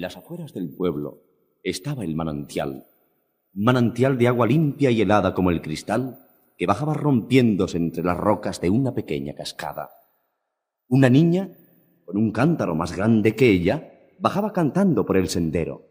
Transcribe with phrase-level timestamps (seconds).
[0.00, 1.20] En las afueras del pueblo
[1.62, 2.86] estaba el manantial,
[3.52, 8.62] manantial de agua limpia y helada como el cristal que bajaba rompiéndose entre las rocas
[8.62, 9.90] de una pequeña cascada.
[10.88, 11.50] Una niña,
[12.06, 15.82] con un cántaro más grande que ella, bajaba cantando por el sendero.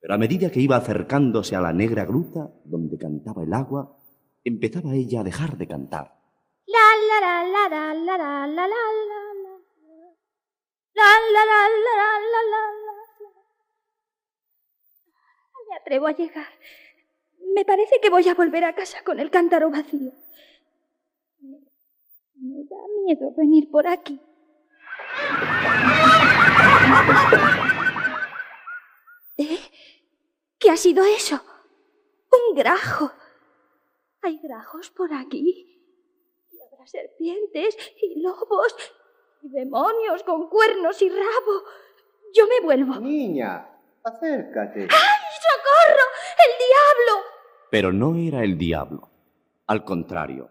[0.00, 3.96] Pero a medida que iba acercándose a la negra gruta donde cantaba el agua,
[4.44, 6.20] empezaba ella a dejar de cantar.
[6.66, 6.78] La
[7.08, 8.68] la la la la la la la la la
[10.94, 12.83] la la la la la
[15.74, 16.46] me atrevo a llegar.
[17.54, 20.12] Me parece que voy a volver a casa con el cántaro vacío.
[21.40, 24.20] Me, da miedo venir por aquí.
[29.36, 29.58] ¿Eh?
[30.58, 31.40] ¿Qué ha sido eso?
[32.30, 33.10] Un grajo.
[34.22, 35.90] ¿Hay grajos por aquí?
[36.52, 38.76] Y habrá serpientes y lobos
[39.42, 41.64] y demonios con cuernos y rabo.
[42.32, 43.00] Yo me vuelvo.
[43.00, 43.68] Niña,
[44.04, 44.88] acércate.
[44.90, 46.04] ¡Ay, socorro!
[46.44, 47.24] ¡El diablo!
[47.70, 49.08] Pero no era el diablo.
[49.66, 50.50] Al contrario,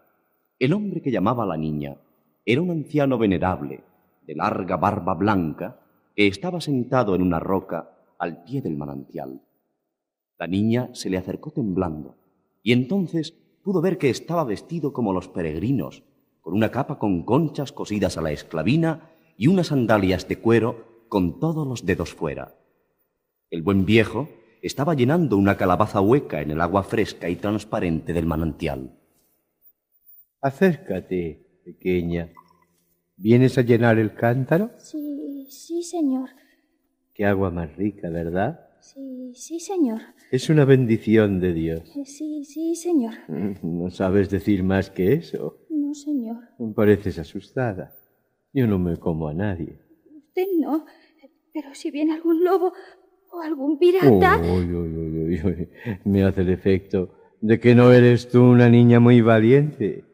[0.58, 1.96] el hombre que llamaba a la niña
[2.44, 3.82] era un anciano venerable,
[4.22, 5.80] de larga barba blanca,
[6.14, 9.42] que estaba sentado en una roca al pie del manantial.
[10.38, 12.16] La niña se le acercó temblando,
[12.62, 13.32] y entonces
[13.62, 16.02] pudo ver que estaba vestido como los peregrinos,
[16.40, 21.40] con una capa con conchas cosidas a la esclavina y unas sandalias de cuero con
[21.40, 22.54] todos los dedos fuera.
[23.50, 24.28] El buen viejo
[24.66, 28.98] estaba llenando una calabaza hueca en el agua fresca y transparente del manantial.
[30.40, 32.30] Acércate, pequeña.
[33.16, 34.70] ¿Vienes a llenar el cántaro?
[34.78, 36.30] Sí, sí, señor.
[37.14, 38.60] Qué agua más rica, ¿verdad?
[38.80, 40.00] Sí, sí, señor.
[40.30, 41.96] Es una bendición de Dios.
[41.96, 43.14] Eh, Sí, sí, señor.
[43.62, 45.58] No sabes decir más que eso.
[45.70, 46.36] No, señor.
[46.74, 47.94] Pareces asustada.
[48.52, 49.78] Yo no me como a nadie.
[50.16, 50.86] Usted no.
[51.52, 52.72] Pero si viene algún lobo
[53.34, 54.40] o algún pirata.
[54.40, 55.68] Uy, uy, uy, uy, uy.
[56.04, 60.04] Me hace el efecto de que no eres tú una niña muy valiente.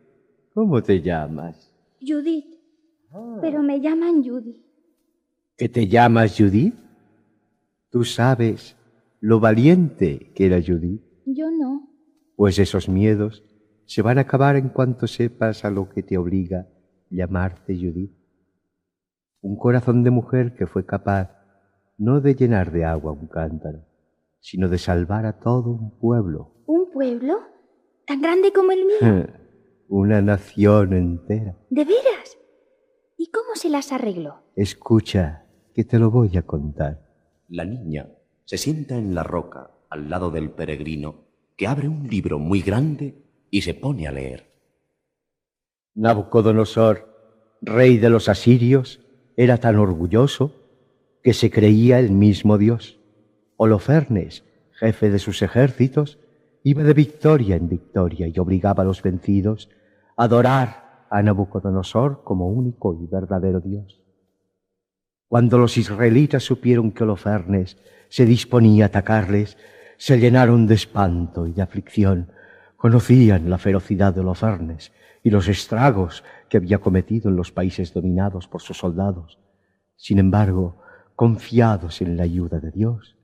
[0.55, 1.73] ¿Cómo te llamas?
[2.01, 2.47] Judith.
[3.41, 4.57] Pero me llaman Judy.
[5.57, 6.75] ¿Que te llamas Judith?
[7.91, 8.77] Tú sabes
[9.21, 11.03] lo valiente que era Judith.
[11.27, 11.89] Yo no.
[12.37, 13.45] Pues esos miedos
[13.85, 16.69] se van a acabar en cuanto sepas a lo que te obliga
[17.11, 18.13] llamarte Judith.
[19.41, 21.40] Un corazón de mujer que fue capaz
[22.01, 23.85] no de llenar de agua un cántaro,
[24.41, 27.41] sino de salvar a todo un pueblo, ¿Un pueblo?
[28.07, 29.27] ¿Tan grande como el mío?
[29.89, 31.57] una nación entera.
[31.69, 32.39] ¿De veras?
[33.19, 34.37] ¿Y cómo se las arregló?
[34.57, 35.45] Escucha,
[35.75, 37.07] que te lo voy a contar.
[37.49, 38.09] La niña
[38.45, 43.23] se sienta en la roca al lado del peregrino, que abre un libro muy grande
[43.51, 44.51] y se pone a leer.
[45.95, 49.01] Nabucodonosor, rey de los asirios,
[49.37, 50.60] era tan orgulloso
[51.23, 52.99] que se creía el mismo Dios.
[53.57, 56.19] Holofernes, jefe de sus ejércitos,
[56.63, 59.69] iba de victoria en victoria y obligaba a los vencidos
[60.17, 64.03] a adorar a Nabucodonosor como único y verdadero Dios.
[65.29, 67.77] Cuando los israelitas supieron que Holofernes
[68.09, 69.57] se disponía a atacarles,
[69.97, 72.33] se llenaron de espanto y de aflicción.
[72.77, 74.93] Conocían la ferocidad de Holofernes
[75.23, 79.39] y los estragos que había cometido en los países dominados por sus soldados.
[79.97, 80.80] Sin embargo,
[81.21, 83.19] confiados en la ayuda de Dios,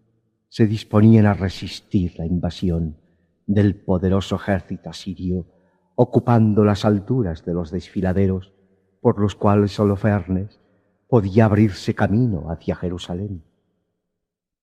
[0.50, 2.98] se disponían a resistir la invasión
[3.46, 5.46] del poderoso ejército asirio,
[5.94, 8.52] ocupando las alturas de los desfiladeros
[9.00, 10.60] por los cuales Holofernes
[11.08, 13.44] podía abrirse camino hacia Jerusalén.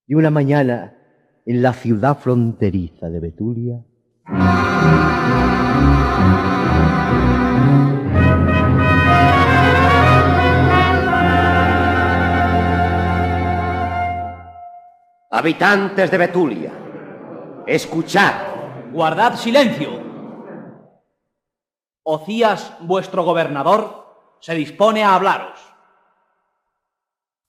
[0.06, 0.96] Y una mañana,
[1.48, 3.84] en la ciudad fronteriza de Betulia,
[15.44, 16.72] Habitantes de Betulia,
[17.68, 18.94] escuchad.
[18.94, 19.90] Guardad silencio.
[22.02, 25.60] Ocías, vuestro gobernador, se dispone a hablaros.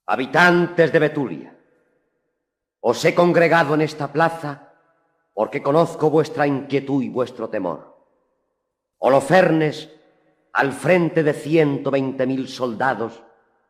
[0.07, 1.57] Habitantes de Betulia,
[2.81, 4.73] os he congregado en esta plaza
[5.33, 7.97] porque conozco vuestra inquietud y vuestro temor.
[8.99, 9.89] Holofernes,
[10.53, 13.23] al frente de ciento veinte mil soldados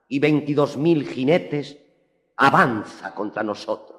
[0.09, 1.77] y veintidós mil jinetes,
[2.39, 3.95] avanza contra nosotros.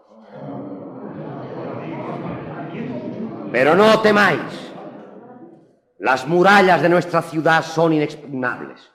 [3.55, 4.73] Pero no temáis.
[5.99, 8.91] Las murallas de nuestra ciudad son inexpugnables.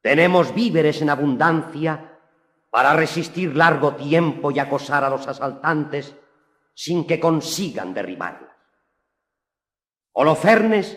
[0.00, 2.20] Tenemos víveres en abundancia
[2.70, 6.14] para resistir largo tiempo y acosar a los asaltantes
[6.72, 8.54] sin que consigan derribarlas.
[10.12, 10.96] Holofernes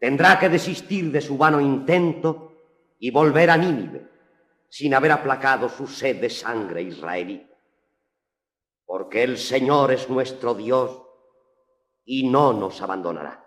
[0.00, 2.54] tendrá que desistir de su vano intento
[2.98, 4.08] y volver a Nínive
[4.70, 7.46] sin haber aplacado su sed de sangre israelí.
[8.86, 11.05] porque el Señor es nuestro Dios
[12.06, 13.44] y no nos abandonará.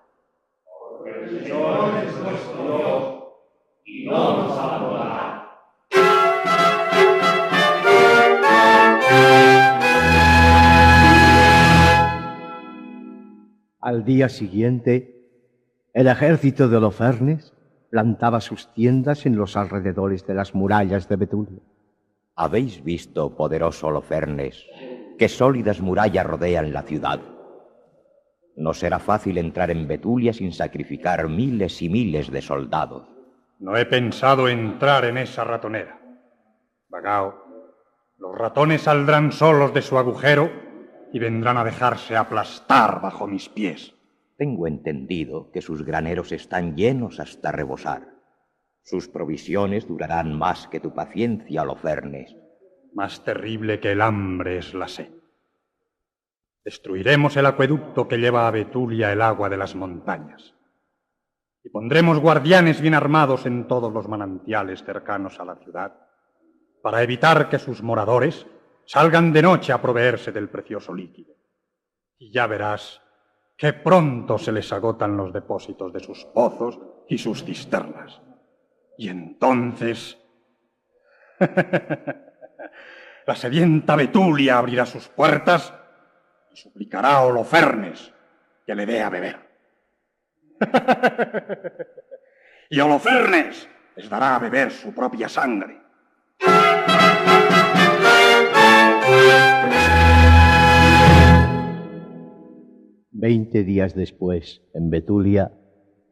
[0.97, 3.23] Porque el Señor es nuestro Dios
[3.85, 5.49] y no nos abandonará.
[13.79, 15.15] Al día siguiente,
[15.93, 17.53] el ejército de Holofernes
[17.89, 21.61] plantaba sus tiendas en los alrededores de las murallas de Betulia.
[22.35, 24.65] ¿Habéis visto, poderoso Holofernes,
[25.17, 27.19] qué sólidas murallas rodean la ciudad?
[28.59, 33.07] No será fácil entrar en Betulia sin sacrificar miles y miles de soldados.
[33.57, 35.97] No he pensado entrar en esa ratonera.
[36.89, 37.41] Vagao,
[38.17, 40.51] los ratones saldrán solos de su agujero
[41.13, 43.95] y vendrán a dejarse aplastar bajo mis pies.
[44.37, 48.09] Tengo entendido que sus graneros están llenos hasta rebosar.
[48.83, 52.35] Sus provisiones durarán más que tu paciencia, Holofernes.
[52.93, 55.18] Más terrible que el hambre es la sed.
[56.63, 60.53] Destruiremos el acueducto que lleva a Betulia el agua de las montañas.
[61.63, 65.93] Y pondremos guardianes bien armados en todos los manantiales cercanos a la ciudad,
[66.81, 68.45] para evitar que sus moradores
[68.85, 71.35] salgan de noche a proveerse del precioso líquido.
[72.17, 73.01] Y ya verás
[73.57, 78.21] que pronto se les agotan los depósitos de sus pozos y sus cisternas.
[78.97, 80.17] Y entonces...
[83.25, 85.73] la sedienta Betulia abrirá sus puertas
[86.51, 88.13] y suplicará a Holofernes
[88.65, 89.49] que le dé a beber.
[92.69, 95.81] y Holofernes les dará a beber su propia sangre.
[103.11, 105.51] Veinte días después, en Betulia,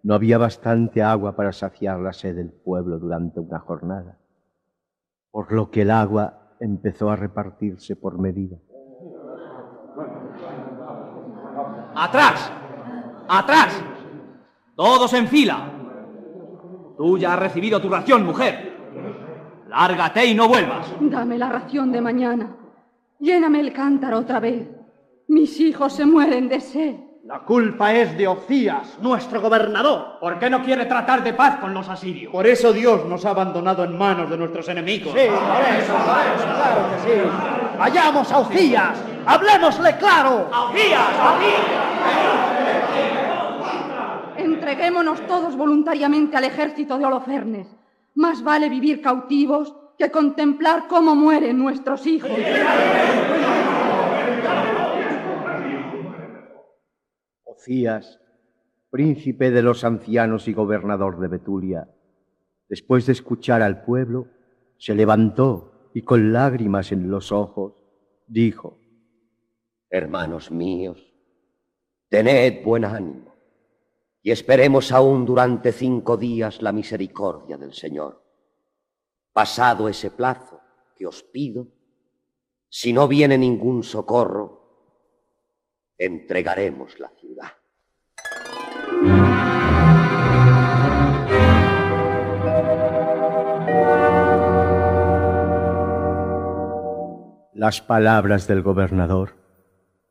[0.04, 4.20] no había bastante agua para saciar la sed del pueblo durante una jornada,
[5.32, 8.58] por lo que el agua empezó a repartirse por medida.
[12.00, 12.52] ¡Atrás!
[13.28, 13.84] ¡Atrás!
[14.76, 15.72] Todos en fila.
[16.96, 18.78] Tú ya has recibido tu ración, mujer.
[19.68, 20.94] Lárgate y no vuelvas.
[21.00, 22.56] Dame la ración de mañana.
[23.20, 24.68] Lléname el cántaro otra vez.
[25.30, 26.96] Mis hijos se mueren de sed.
[27.26, 30.20] La culpa es de Ocías, nuestro gobernador.
[30.22, 32.32] ¿Por qué no quiere tratar de paz con los asirios?
[32.32, 35.14] Por eso Dios nos ha abandonado en manos de nuestros enemigos.
[35.14, 37.22] Sí, por eso, claro que sí.
[37.78, 38.98] Vayamos a Ocías,
[39.28, 40.50] hablemosle claro.
[44.38, 47.68] Entreguémonos todos voluntariamente al ejército de Holofernes.
[48.16, 52.32] Más vale vivir cautivos que contemplar cómo mueren nuestros hijos.
[57.44, 58.20] Ocías,
[58.90, 61.90] príncipe de los ancianos y gobernador de Betulia,
[62.70, 64.28] después de escuchar al pueblo,
[64.78, 67.74] se levantó y con lágrimas en los ojos
[68.28, 68.80] dijo,
[69.90, 71.14] Hermanos míos,
[72.10, 73.34] tened buen ánimo
[74.22, 78.22] y esperemos aún durante cinco días la misericordia del Señor.
[79.32, 80.60] Pasado ese plazo
[80.94, 81.68] que os pido,
[82.68, 84.58] si no viene ningún socorro,
[85.98, 87.54] entregaremos la ciudad.
[97.54, 99.47] Las palabras del gobernador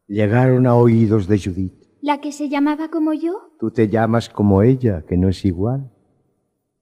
[0.06, 1.74] llegaron a oídos de Judith.
[2.00, 3.52] ¿La que se llamaba como yo?
[3.58, 5.90] Tú te llamas como ella, que no es igual.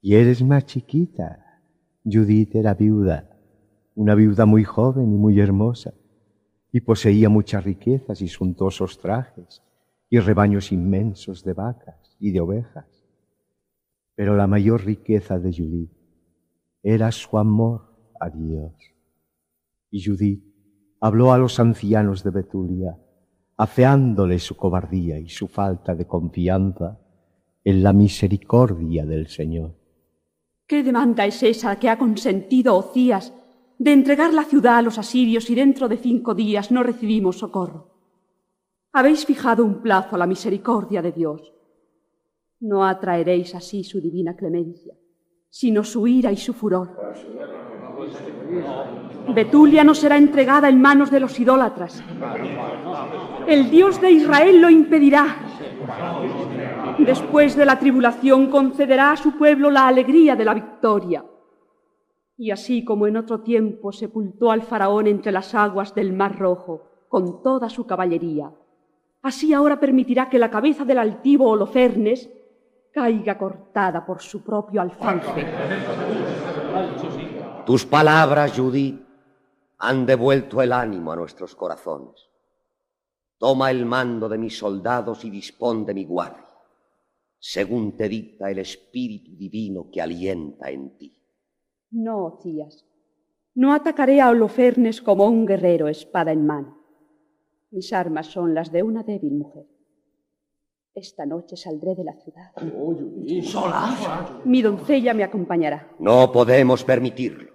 [0.01, 1.63] Y eres más chiquita.
[2.05, 3.31] Judith era viuda,
[3.95, 5.95] una viuda muy joven y muy hermosa
[6.75, 9.63] y poseía muchas riquezas y suntuosos trajes
[10.11, 12.87] y rebaños inmensos de vacas y de ovejas.
[14.17, 15.93] Pero la mayor riqueza de Judith
[16.83, 18.75] era su amor a Dios.
[19.89, 20.45] Y Judith
[20.99, 22.99] habló a los ancianos de Betulia,
[23.57, 26.99] afeándole su cobardía y su falta de confianza
[27.63, 29.75] en la misericordia del Señor.
[30.67, 33.33] ¿Qué demanda es esa que ha consentido Ocías
[33.79, 37.91] de entregar la ciudad a los asirios y dentro de cinco días no recibimos socorro.
[38.93, 41.53] Habéis fijado un plazo a la misericordia de Dios.
[42.61, 44.95] No atraeréis así su divina clemencia,
[45.51, 46.97] sino su ira y su furor.
[49.35, 52.03] Betulia no será entregada en manos de los idólatras.
[53.47, 55.37] El Dios de Israel lo impedirá.
[56.99, 61.25] Después de la tribulación concederá a su pueblo la alegría de la victoria.
[62.37, 67.07] Y así como en otro tiempo sepultó al faraón entre las aguas del Mar Rojo
[67.09, 68.51] con toda su caballería,
[69.23, 72.29] así ahora permitirá que la cabeza del altivo Holofernes
[72.93, 75.47] caiga cortada por su propio alfanje.
[77.67, 79.01] Tus palabras, Judith,
[79.79, 82.29] han devuelto el ánimo a nuestros corazones.
[83.39, 86.47] Toma el mando de mis soldados y dispón de mi guardia,
[87.39, 91.21] según te dicta el espíritu divino que alienta en ti.
[91.91, 92.85] No, Ocías.
[93.55, 96.79] No atacaré a Holofernes como un guerrero espada en mano.
[97.71, 99.67] Mis armas son las de una débil mujer.
[100.95, 102.53] Esta noche saldré de la ciudad.
[103.43, 104.43] ¿Sola?
[104.45, 105.89] Mi doncella me acompañará.
[105.99, 107.54] No podemos permitirlo.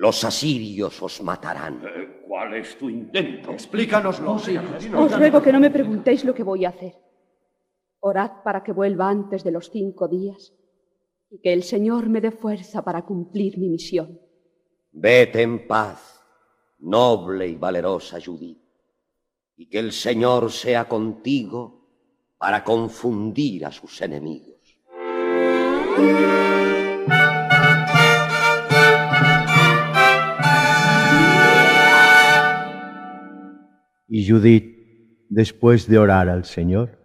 [0.00, 1.82] Los asirios os matarán.
[2.26, 3.52] ¿Cuál es tu intento?
[3.52, 4.32] Explícanoslo.
[4.32, 6.94] Os ruego que no me preguntéis lo que voy a hacer.
[8.00, 10.54] Orad para que vuelva antes de los cinco días
[11.28, 14.18] y que el Señor me dé fuerza para cumplir mi misión.
[14.92, 16.24] Vete en paz,
[16.78, 18.58] noble y valerosa Judith,
[19.58, 21.84] y que el Señor sea contigo
[22.38, 24.78] para confundir a sus enemigos.
[34.12, 36.98] Y Judith, después de orar al Señor,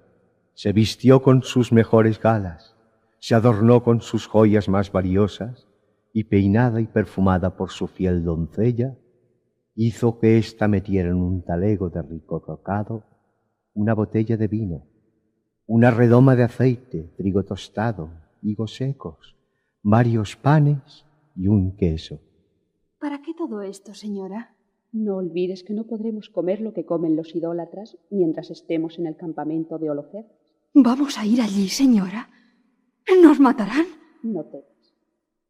[0.56, 2.76] se vistió con sus mejores galas,
[3.20, 5.68] se adornó con sus joyas más valiosas,
[6.14, 8.98] y peinada y perfumada por su fiel doncella,
[9.76, 13.04] hizo que ésta metiera en un talego de rico rocado
[13.76, 14.88] una botella de vino,
[15.68, 18.10] una redoma de aceite, trigo tostado,
[18.42, 19.36] higos secos,
[19.84, 22.20] varios panes y un queso.
[23.00, 24.55] ¿Para qué todo esto, señora?
[24.96, 29.18] No olvides que no podremos comer lo que comen los idólatras mientras estemos en el
[29.18, 30.26] campamento de Holofer.
[30.74, 32.30] ¿Vamos a ir allí, señora?
[33.22, 33.88] ¿Nos matarán?
[34.24, 34.96] No temas.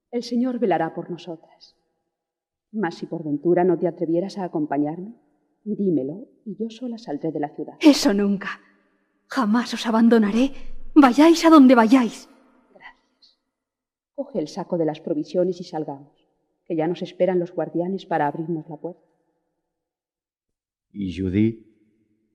[0.10, 1.78] El Señor velará por nosotras.
[2.72, 5.14] Mas si por ventura no te atrevieras a acompañarme,
[5.64, 7.76] dímelo y yo sola saldré de la ciudad.
[7.82, 8.50] Eso nunca.
[9.28, 10.54] Jamás os abandonaré.
[10.96, 12.28] Vayáis a donde vayáis.
[12.74, 13.40] Gracias.
[14.16, 16.18] Coge el saco de las provisiones y salgamos,
[16.66, 19.15] que ya nos esperan los guardianes para abrirnos la puerta.
[20.96, 21.66] Y Judith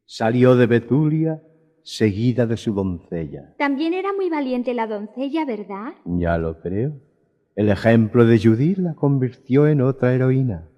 [0.05, 1.43] salió de Betulia
[1.83, 3.55] seguida de su doncella.
[3.57, 5.95] También era muy valiente la doncella, ¿verdad?
[6.05, 7.01] Ya lo creo.
[7.57, 10.69] El ejemplo de Judith la convirtió en otra heroína.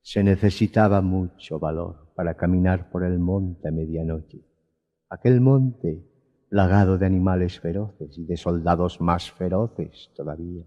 [0.00, 4.40] Se necesitaba mucho valor para caminar por el monte a medianoche.
[5.10, 6.02] Aquel monte
[6.48, 10.64] plagado de animales feroces y de soldados más feroces todavía.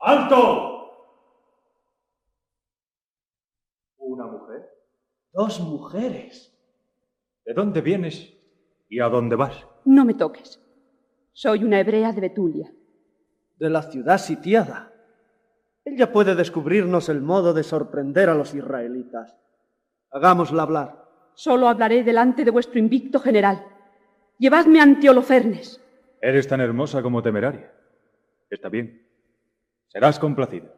[0.00, 0.74] ¡Alto!
[3.98, 4.68] ¿Una mujer?
[5.32, 6.54] Dos mujeres.
[7.44, 8.32] ¿De dónde vienes
[8.88, 9.66] y a dónde vas?
[9.84, 10.60] No me toques.
[11.32, 12.72] Soy una hebrea de Betulia.
[13.58, 14.92] De la ciudad sitiada.
[15.84, 19.36] Ella puede descubrirnos el modo de sorprender a los israelitas.
[20.10, 21.04] Hagámosla hablar.
[21.34, 23.64] Solo hablaré delante de vuestro invicto general.
[24.38, 25.80] Llevadme ante Holofernes.
[26.20, 27.72] Eres tan hermosa como temeraria.
[28.50, 29.07] Está bien.
[29.88, 30.68] Serás complacida.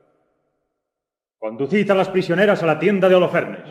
[1.39, 3.65] Conducid a las prisioneras a la tienda de Holofernes.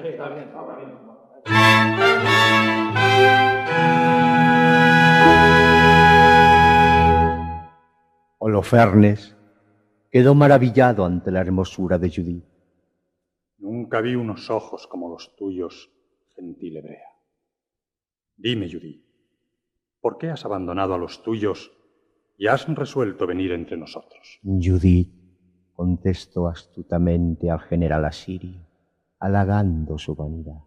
[8.39, 9.37] Holofernes
[10.11, 12.45] quedó maravillado ante la hermosura de Judith.
[13.59, 15.89] Nunca vi unos ojos como los tuyos,
[16.35, 17.07] gentil hebrea.
[18.35, 19.05] Dime, Judith,
[20.01, 21.71] ¿por qué has abandonado a los tuyos
[22.37, 24.39] y has resuelto venir entre nosotros?
[24.43, 25.18] Judith
[25.79, 28.59] contestó astutamente al general asirio,
[29.17, 30.59] halagando su vanidad.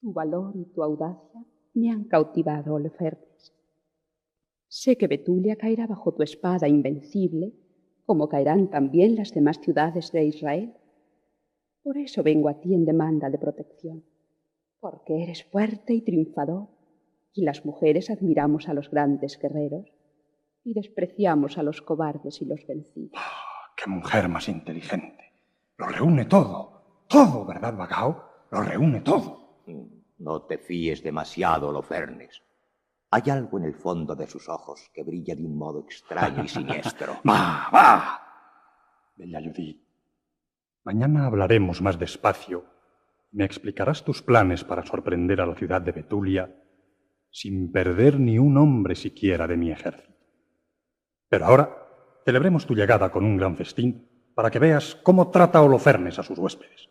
[0.00, 3.54] Tu valor y tu audacia me han cautivado, Holofernes.
[4.66, 7.52] Sé que Betulia caerá bajo tu espada invencible,
[8.04, 10.74] como caerán también las demás ciudades de Israel.
[11.84, 14.02] Por eso vengo a ti en demanda de protección,
[14.80, 16.66] porque eres fuerte y triunfador,
[17.32, 19.95] y las mujeres admiramos a los grandes guerreros
[20.66, 23.12] y despreciamos a los cobardes y los vencidos.
[23.76, 25.32] ¡Qué mujer más inteligente!
[25.78, 28.24] Lo reúne todo, todo, ¿verdad, Bagao?
[28.50, 29.62] Lo reúne todo.
[30.18, 32.42] No te fíes demasiado, Holofernes.
[33.10, 36.48] Hay algo en el fondo de sus ojos que brilla de un modo extraño y
[36.48, 37.12] siniestro.
[37.28, 38.20] ¡Va, va!
[39.14, 39.80] Bella Judith,
[40.82, 42.64] mañana hablaremos más despacio.
[43.30, 46.62] Me explicarás tus planes para sorprender a la ciudad de Betulia
[47.30, 50.15] sin perder ni un hombre siquiera de mi ejército.
[51.28, 51.70] Pero ahora
[52.24, 56.38] celebremos tu llegada con un gran festín para que veas cómo trata Holofernes a sus
[56.38, 56.88] huéspedes.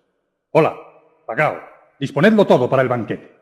[0.52, 0.76] Hola,
[1.26, 1.60] Pagao,
[2.00, 3.36] disponedlo todo para el banquete.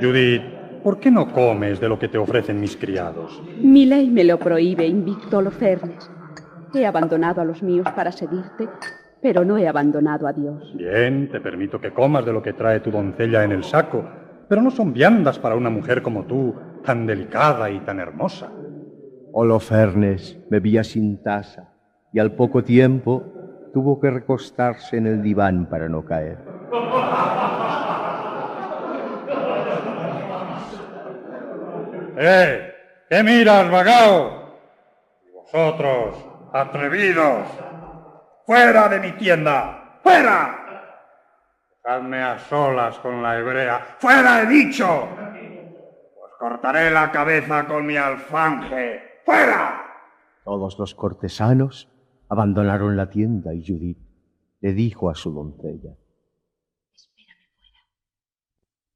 [0.00, 0.42] Judith,
[0.82, 3.42] ¿por qué no comes de lo que te ofrecen mis criados?
[3.60, 6.10] Mi ley me lo prohíbe, invicto Fernes.
[6.72, 8.68] He abandonado a los míos para seguirte,
[9.20, 10.72] pero no he abandonado a Dios.
[10.76, 14.04] Bien, te permito que comas de lo que trae tu doncella en el saco,
[14.48, 16.54] pero no son viandas para una mujer como tú,
[16.84, 18.50] tan delicada y tan hermosa.
[19.32, 21.72] Oh, Holofernes bebía sin tasa
[22.12, 23.39] y al poco tiempo
[23.72, 26.38] tuvo que recostarse en el diván para no caer.
[32.16, 32.74] ¡Eh!
[33.08, 34.58] ¿Qué miras, vagao?
[35.26, 36.16] Y vosotros,
[36.52, 37.46] atrevidos,
[38.44, 40.56] fuera de mi tienda, fuera.
[41.82, 43.96] Dejadme a solas con la hebrea.
[43.98, 45.08] ¡Fuera, he dicho!
[45.16, 49.22] Pues cortaré la cabeza con mi alfanje.
[49.24, 49.82] ¡Fuera!
[50.44, 51.88] Todos los cortesanos
[52.30, 53.98] abandonaron la tienda y Judith
[54.60, 55.96] le dijo a su doncella.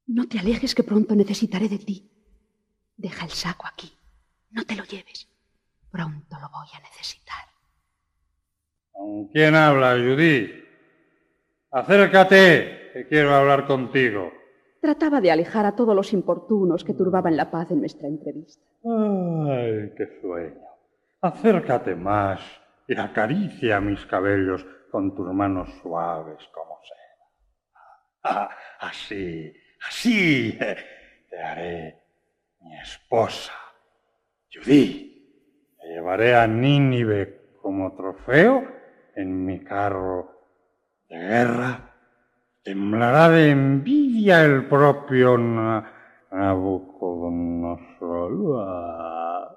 [0.07, 2.11] No te alejes que pronto necesitaré de ti.
[2.95, 3.91] Deja el saco aquí.
[4.51, 5.27] No te lo lleves.
[5.91, 7.43] Pronto lo voy a necesitar.
[8.91, 10.51] ¿Con quién habla, Judith?
[11.71, 14.31] Acércate, que quiero hablar contigo.
[14.79, 18.63] Trataba de alejar a todos los importunos que turbaban la paz en nuestra entrevista.
[18.83, 20.61] Ay, qué sueño.
[21.19, 22.39] Acércate más
[22.87, 26.99] y acaricia mis cabellos con tus manos suaves como seda.
[28.23, 28.49] Ah,
[28.79, 29.51] así,
[29.87, 30.57] así
[31.29, 32.01] te haré
[32.61, 33.53] mi esposa.
[34.53, 35.13] Judith,
[35.79, 38.67] te llevaré a Nínive como trofeo
[39.15, 40.31] en mi carro
[41.09, 41.91] de guerra.
[42.63, 45.91] Temblará de envidia el propio Na-
[46.31, 48.31] Nabucodonosor.
[48.59, 49.49] Ah,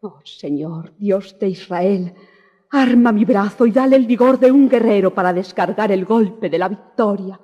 [0.00, 2.14] Oh Señor, Dios de Israel,
[2.70, 6.58] arma mi brazo y dale el vigor de un guerrero para descargar el golpe de
[6.58, 7.40] la victoria.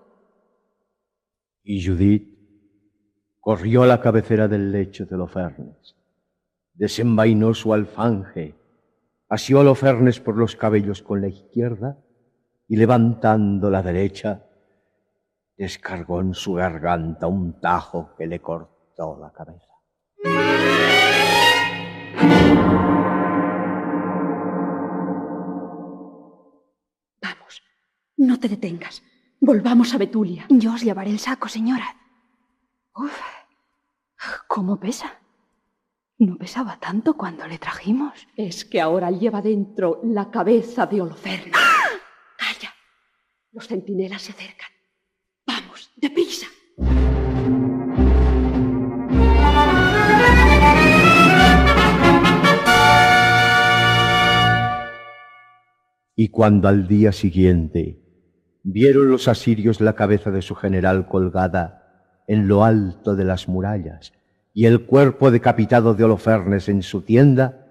[1.65, 2.29] Y Judith
[3.41, 5.97] corrió a la cabecera del lecho de Holofernes,
[6.75, 8.55] desenvainó su alfanje,
[9.29, 11.99] asió a Holofernes por los cabellos con la izquierda
[12.69, 14.47] y levantando la derecha,
[15.63, 19.73] descargó en su garganta un tajo que le cortó la cabeza.
[27.23, 27.63] Vamos,
[28.17, 29.05] no te detengas.
[29.41, 30.47] Volvamos a Betulia.
[30.49, 31.95] Yo os llevaré el saco, señora.
[32.97, 33.21] Uf,
[34.49, 35.13] ¿cómo pesa?
[36.19, 38.27] No pesaba tanto cuando le trajimos.
[38.37, 41.55] Es que ahora lleva dentro la cabeza de Holofernes.
[42.37, 42.75] Calla.
[43.53, 44.72] Los centinelas se acercan.
[45.97, 46.47] Deprisa.
[56.17, 58.01] Y cuando al día siguiente
[58.63, 64.13] vieron los asirios la cabeza de su general colgada en lo alto de las murallas
[64.55, 67.67] y el cuerpo decapitado de Holofernes en su tienda,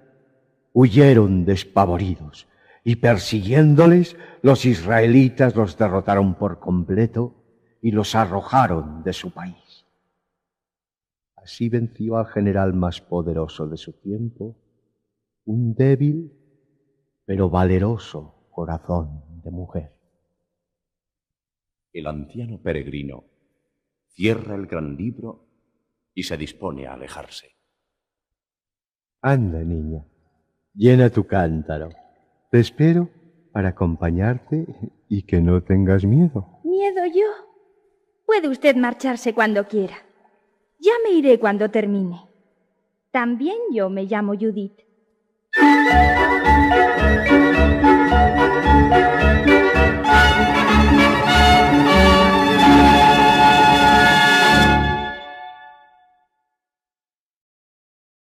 [0.73, 2.47] huyeron despavoridos
[2.83, 7.40] y persiguiéndoles los israelitas los derrotaron por completo
[7.81, 9.85] y los arrojaron de su país.
[11.35, 14.55] Así venció al general más poderoso de su tiempo,
[15.45, 16.37] un débil
[17.25, 19.93] pero valeroso corazón de mujer.
[21.93, 23.25] El anciano peregrino
[24.09, 25.47] cierra el gran libro
[26.13, 27.55] y se dispone a alejarse.
[29.21, 30.05] Anda, niña,
[30.73, 31.89] llena tu cántaro.
[32.49, 33.09] Te espero
[33.51, 34.67] para acompañarte
[35.07, 36.59] y que no tengas miedo.
[36.63, 37.50] ¿Miedo yo?
[38.31, 39.97] Puede usted marcharse cuando quiera.
[40.79, 42.29] Ya me iré cuando termine.
[43.11, 44.79] También yo me llamo Judith.